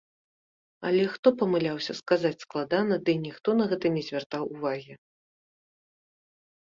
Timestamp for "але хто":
0.87-1.27